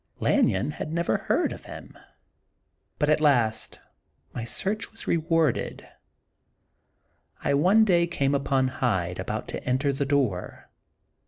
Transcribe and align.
Lanyon 0.19 0.71
had 0.71 0.91
never 0.91 1.17
heard 1.17 1.51
of 1.53 1.65
him. 1.65 1.95
But 2.97 3.07
at 3.07 3.21
lO 3.21 3.29
The 3.29 3.35
Untold 3.35 3.53
Sequel 3.53 3.79
of 3.83 3.83
last 3.83 3.93
my 4.33 4.43
search 4.43 4.91
was 4.91 5.05
rewarded. 5.07 5.87
I 7.43 7.53
one 7.53 7.85
day 7.85 8.07
came 8.07 8.33
upon 8.33 8.67
Hyde 8.69 9.19
about 9.19 9.47
to 9.49 9.63
enter 9.63 9.93
the 9.93 10.07
door. 10.07 10.71